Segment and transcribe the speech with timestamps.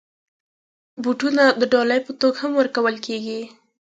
[1.03, 3.41] بوټونه د ډالۍ په توګه هم ورکول کېږي.